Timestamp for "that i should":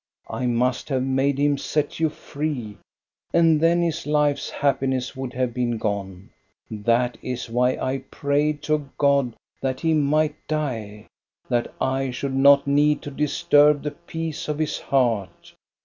11.49-12.33